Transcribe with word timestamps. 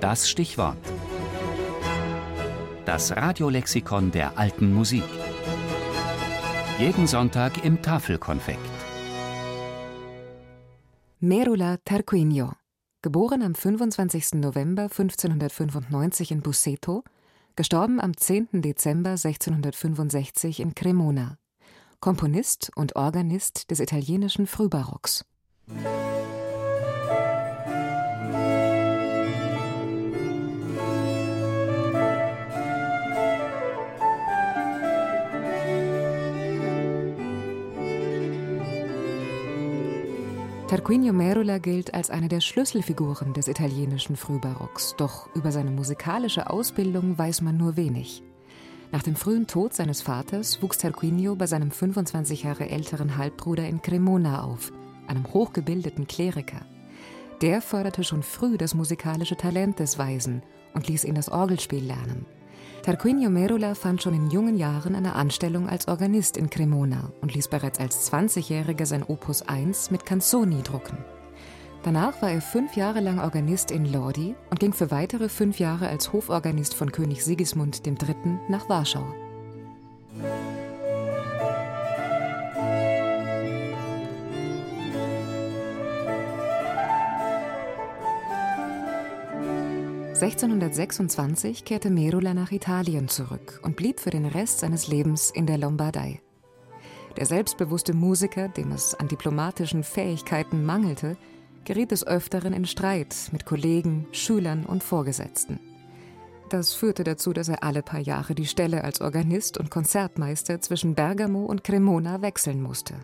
Das 0.00 0.30
Stichwort. 0.30 0.76
Das 2.84 3.16
Radiolexikon 3.16 4.12
der 4.12 4.38
alten 4.38 4.72
Musik. 4.72 5.02
Jeden 6.78 7.08
Sonntag 7.08 7.64
im 7.64 7.82
Tafelkonfekt. 7.82 8.60
Merula 11.18 11.78
Tarquinio, 11.84 12.52
geboren 13.02 13.42
am 13.42 13.56
25. 13.56 14.34
November 14.34 14.82
1595 14.82 16.30
in 16.30 16.42
Busseto, 16.42 17.02
gestorben 17.56 18.00
am 18.00 18.16
10. 18.16 18.62
Dezember 18.62 19.10
1665 19.10 20.60
in 20.60 20.76
Cremona. 20.76 21.38
Komponist 21.98 22.70
und 22.76 22.94
Organist 22.94 23.72
des 23.72 23.80
italienischen 23.80 24.46
Frühbarocks. 24.46 25.24
Tarquinio 40.68 41.14
Merula 41.14 41.56
gilt 41.56 41.94
als 41.94 42.10
eine 42.10 42.28
der 42.28 42.42
Schlüsselfiguren 42.42 43.32
des 43.32 43.48
italienischen 43.48 44.16
Frühbarocks, 44.16 44.94
doch 44.98 45.34
über 45.34 45.50
seine 45.50 45.70
musikalische 45.70 46.50
Ausbildung 46.50 47.16
weiß 47.16 47.40
man 47.40 47.56
nur 47.56 47.78
wenig. 47.78 48.22
Nach 48.92 49.02
dem 49.02 49.16
frühen 49.16 49.46
Tod 49.46 49.72
seines 49.72 50.02
Vaters 50.02 50.62
wuchs 50.62 50.76
Tarquinio 50.76 51.36
bei 51.36 51.46
seinem 51.46 51.70
25 51.70 52.42
Jahre 52.42 52.68
älteren 52.68 53.16
Halbbruder 53.16 53.66
in 53.66 53.80
Cremona 53.80 54.44
auf, 54.44 54.70
einem 55.06 55.32
hochgebildeten 55.32 56.06
Kleriker. 56.06 56.66
Der 57.40 57.62
förderte 57.62 58.04
schon 58.04 58.22
früh 58.22 58.58
das 58.58 58.74
musikalische 58.74 59.38
Talent 59.38 59.78
des 59.78 59.98
Weisen 59.98 60.42
und 60.74 60.86
ließ 60.86 61.04
ihn 61.04 61.14
das 61.14 61.30
Orgelspiel 61.30 61.82
lernen. 61.82 62.26
Tarquinio 62.82 63.28
Merula 63.28 63.74
fand 63.74 64.02
schon 64.02 64.14
in 64.14 64.30
jungen 64.30 64.56
Jahren 64.56 64.94
eine 64.94 65.14
Anstellung 65.14 65.68
als 65.68 65.88
Organist 65.88 66.36
in 66.36 66.48
Cremona 66.48 67.12
und 67.20 67.34
ließ 67.34 67.48
bereits 67.48 67.78
als 67.78 68.10
20-Jähriger 68.10 68.86
sein 68.86 69.02
Opus 69.02 69.42
1 69.42 69.90
mit 69.90 70.06
Canzoni 70.06 70.62
drucken. 70.62 70.98
Danach 71.82 72.20
war 72.22 72.30
er 72.30 72.40
fünf 72.40 72.76
Jahre 72.76 73.00
lang 73.00 73.20
Organist 73.20 73.70
in 73.70 73.84
Lodi 73.84 74.34
und 74.50 74.58
ging 74.58 74.72
für 74.72 74.90
weitere 74.90 75.28
fünf 75.28 75.58
Jahre 75.58 75.88
als 75.88 76.12
Hoforganist 76.12 76.74
von 76.74 76.90
König 76.90 77.24
Sigismund 77.24 77.86
III. 77.86 78.14
nach 78.48 78.68
Warschau. 78.68 79.06
1626 90.20 91.64
kehrte 91.64 91.90
Merula 91.90 92.34
nach 92.34 92.50
Italien 92.50 93.06
zurück 93.06 93.60
und 93.62 93.76
blieb 93.76 94.00
für 94.00 94.10
den 94.10 94.26
Rest 94.26 94.58
seines 94.58 94.88
Lebens 94.88 95.30
in 95.30 95.46
der 95.46 95.58
Lombardei. 95.58 96.20
Der 97.16 97.24
selbstbewusste 97.24 97.94
Musiker, 97.94 98.48
dem 98.48 98.72
es 98.72 98.96
an 98.96 99.06
diplomatischen 99.06 99.84
Fähigkeiten 99.84 100.64
mangelte, 100.64 101.16
geriet 101.64 101.92
des 101.92 102.04
Öfteren 102.04 102.52
in 102.52 102.64
Streit 102.64 103.14
mit 103.30 103.46
Kollegen, 103.46 104.08
Schülern 104.10 104.66
und 104.66 104.82
Vorgesetzten. 104.82 105.60
Das 106.48 106.74
führte 106.74 107.04
dazu, 107.04 107.32
dass 107.32 107.48
er 107.48 107.62
alle 107.62 107.82
paar 107.82 108.00
Jahre 108.00 108.34
die 108.34 108.46
Stelle 108.46 108.82
als 108.82 109.00
Organist 109.00 109.56
und 109.56 109.70
Konzertmeister 109.70 110.60
zwischen 110.60 110.96
Bergamo 110.96 111.44
und 111.44 111.62
Cremona 111.62 112.22
wechseln 112.22 112.60
musste. 112.60 112.94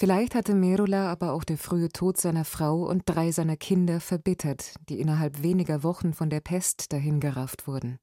Vielleicht 0.00 0.36
hatte 0.36 0.54
Merula 0.54 1.10
aber 1.10 1.32
auch 1.32 1.42
der 1.42 1.58
frühe 1.58 1.88
Tod 1.88 2.18
seiner 2.18 2.44
Frau 2.44 2.88
und 2.88 3.02
drei 3.06 3.32
seiner 3.32 3.56
Kinder 3.56 3.98
verbittert, 3.98 4.74
die 4.88 5.00
innerhalb 5.00 5.42
weniger 5.42 5.82
Wochen 5.82 6.12
von 6.12 6.30
der 6.30 6.38
Pest 6.38 6.92
dahingerafft 6.92 7.66
wurden. 7.66 7.98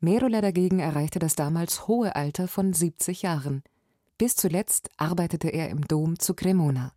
Merula 0.00 0.40
dagegen 0.40 0.80
erreichte 0.80 1.20
das 1.20 1.36
damals 1.36 1.86
hohe 1.86 2.16
Alter 2.16 2.48
von 2.48 2.72
70 2.72 3.22
Jahren. 3.22 3.62
Bis 4.18 4.34
zuletzt 4.34 4.90
arbeitete 4.96 5.46
er 5.46 5.68
im 5.68 5.82
Dom 5.82 6.18
zu 6.18 6.34
Cremona. 6.34 6.92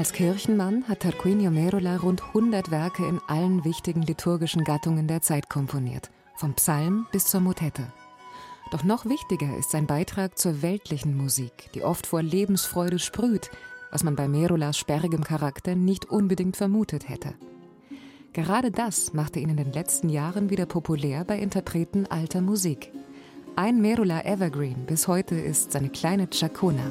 Als 0.00 0.14
Kirchenmann 0.14 0.88
hat 0.88 1.00
Tarquinio 1.00 1.50
Merola 1.50 1.96
rund 1.96 2.22
100 2.22 2.70
Werke 2.70 3.06
in 3.06 3.20
allen 3.28 3.66
wichtigen 3.66 4.00
liturgischen 4.00 4.64
Gattungen 4.64 5.06
der 5.06 5.20
Zeit 5.20 5.50
komponiert, 5.50 6.10
vom 6.36 6.54
Psalm 6.54 7.06
bis 7.12 7.26
zur 7.26 7.40
Motette. 7.40 7.82
Doch 8.72 8.82
noch 8.82 9.04
wichtiger 9.04 9.54
ist 9.58 9.72
sein 9.72 9.86
Beitrag 9.86 10.38
zur 10.38 10.62
weltlichen 10.62 11.14
Musik, 11.14 11.68
die 11.74 11.82
oft 11.82 12.06
vor 12.06 12.22
Lebensfreude 12.22 12.98
sprüht, 12.98 13.50
was 13.90 14.02
man 14.02 14.16
bei 14.16 14.26
Merolas 14.26 14.78
sperrigem 14.78 15.22
Charakter 15.22 15.74
nicht 15.74 16.06
unbedingt 16.06 16.56
vermutet 16.56 17.10
hätte. 17.10 17.34
Gerade 18.32 18.70
das 18.70 19.12
machte 19.12 19.38
ihn 19.38 19.50
in 19.50 19.58
den 19.58 19.74
letzten 19.74 20.08
Jahren 20.08 20.48
wieder 20.48 20.64
populär 20.64 21.26
bei 21.26 21.38
Interpreten 21.38 22.06
alter 22.06 22.40
Musik. 22.40 22.90
Ein 23.54 23.82
Merola 23.82 24.24
Evergreen 24.24 24.86
bis 24.86 25.08
heute 25.08 25.34
ist 25.34 25.72
seine 25.72 25.90
kleine 25.90 26.26
Chacona. 26.32 26.90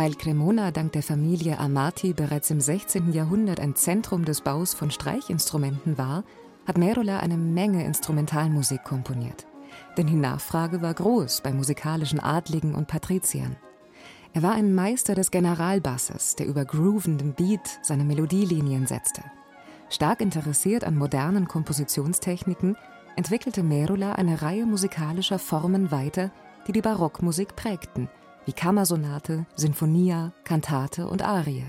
Weil 0.00 0.14
Cremona 0.14 0.70
dank 0.70 0.92
der 0.92 1.02
Familie 1.02 1.58
Amati 1.58 2.12
bereits 2.12 2.52
im 2.52 2.60
16. 2.60 3.12
Jahrhundert 3.12 3.58
ein 3.58 3.74
Zentrum 3.74 4.24
des 4.24 4.42
Baus 4.42 4.72
von 4.72 4.92
Streichinstrumenten 4.92 5.98
war, 5.98 6.22
hat 6.68 6.78
Merola 6.78 7.18
eine 7.18 7.36
Menge 7.36 7.84
Instrumentalmusik 7.84 8.84
komponiert. 8.84 9.48
Denn 9.96 10.06
die 10.06 10.14
Nachfrage 10.14 10.82
war 10.82 10.94
groß 10.94 11.40
bei 11.40 11.52
musikalischen 11.52 12.20
Adligen 12.20 12.76
und 12.76 12.86
Patriziern. 12.86 13.56
Er 14.34 14.44
war 14.44 14.52
ein 14.52 14.72
Meister 14.72 15.16
des 15.16 15.32
Generalbasses, 15.32 16.36
der 16.36 16.46
über 16.46 16.64
groovendem 16.64 17.34
Beat 17.34 17.80
seine 17.82 18.04
Melodielinien 18.04 18.86
setzte. 18.86 19.24
Stark 19.88 20.20
interessiert 20.20 20.84
an 20.84 20.96
modernen 20.96 21.48
Kompositionstechniken, 21.48 22.76
entwickelte 23.16 23.64
Merola 23.64 24.12
eine 24.12 24.42
Reihe 24.42 24.64
musikalischer 24.64 25.40
Formen 25.40 25.90
weiter, 25.90 26.30
die 26.68 26.72
die 26.72 26.82
Barockmusik 26.82 27.56
prägten– 27.56 28.08
wie 28.48 28.54
Kammersonate, 28.54 29.44
Sinfonia, 29.56 30.32
Kantate 30.42 31.06
und 31.06 31.20
Arie. 31.20 31.66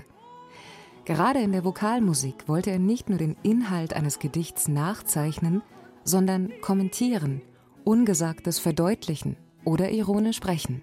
Gerade 1.04 1.40
in 1.40 1.52
der 1.52 1.62
Vokalmusik 1.62 2.48
wollte 2.48 2.70
er 2.70 2.78
nicht 2.78 3.10
nur 3.10 3.18
den 3.18 3.36
Inhalt 3.42 3.92
eines 3.92 4.18
Gedichts 4.18 4.66
nachzeichnen, 4.66 5.60
sondern 6.04 6.50
kommentieren, 6.62 7.42
Ungesagtes 7.84 8.58
verdeutlichen 8.58 9.36
oder 9.66 9.90
ironisch 9.90 10.36
sprechen. 10.36 10.82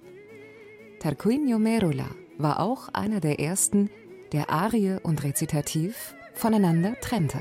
Tarquinio 1.00 1.58
Merula 1.58 2.09
war 2.38 2.59
auch 2.59 2.90
einer 2.90 3.19
der 3.19 3.40
ersten, 3.40 3.90
der 4.34 4.52
Arie 4.52 5.00
und 5.02 5.24
Rezitativ 5.24 6.14
voneinander 6.35 6.94
trennte. 7.02 7.40